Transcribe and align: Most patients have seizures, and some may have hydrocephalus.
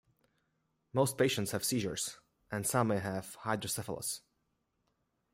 Most 0.93 1.15
patients 1.15 1.51
have 1.51 1.63
seizures, 1.63 2.17
and 2.51 2.65
some 2.65 2.87
may 2.87 2.97
have 2.97 3.35
hydrocephalus. 3.43 4.21